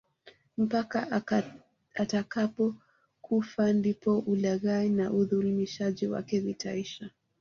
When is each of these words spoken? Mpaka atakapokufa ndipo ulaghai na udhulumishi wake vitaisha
Mpaka 0.57 0.99
atakapokufa 1.99 3.73
ndipo 3.73 4.19
ulaghai 4.19 4.89
na 4.89 5.11
udhulumishi 5.13 6.07
wake 6.07 6.39
vitaisha 6.39 7.09